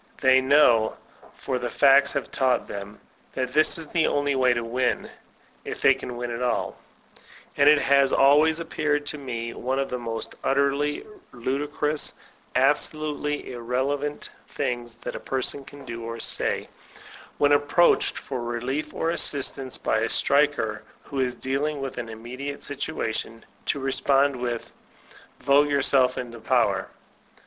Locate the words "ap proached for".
17.53-18.41